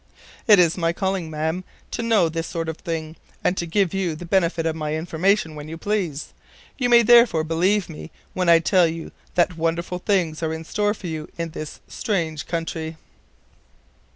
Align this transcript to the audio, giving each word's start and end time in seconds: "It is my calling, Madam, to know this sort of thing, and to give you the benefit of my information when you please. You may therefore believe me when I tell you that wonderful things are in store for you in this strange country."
"It 0.47 0.57
is 0.57 0.77
my 0.79 0.93
calling, 0.93 1.29
Madam, 1.29 1.63
to 1.91 2.01
know 2.01 2.27
this 2.27 2.47
sort 2.47 2.67
of 2.67 2.77
thing, 2.77 3.17
and 3.43 3.55
to 3.55 3.67
give 3.67 3.93
you 3.93 4.15
the 4.15 4.25
benefit 4.25 4.65
of 4.65 4.75
my 4.75 4.95
information 4.95 5.53
when 5.53 5.69
you 5.69 5.77
please. 5.77 6.33
You 6.79 6.89
may 6.89 7.03
therefore 7.03 7.43
believe 7.43 7.87
me 7.87 8.09
when 8.33 8.49
I 8.49 8.57
tell 8.57 8.87
you 8.87 9.11
that 9.35 9.57
wonderful 9.57 9.99
things 9.99 10.41
are 10.41 10.53
in 10.55 10.63
store 10.63 10.95
for 10.95 11.05
you 11.05 11.29
in 11.37 11.51
this 11.51 11.81
strange 11.87 12.47
country." 12.47 12.97